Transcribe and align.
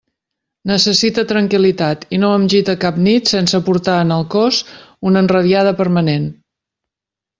Necessite 0.69 1.23
tranquil·litat, 1.31 2.07
i 2.17 2.19
no 2.23 2.31
em 2.37 2.47
gite 2.53 2.75
cap 2.85 2.97
nit 3.09 3.33
sense 3.33 3.61
portar 3.69 3.99
en 4.07 4.15
el 4.17 4.25
cos 4.37 4.63
una 5.11 5.23
enrabiada 5.27 5.75
permanent. 5.83 6.27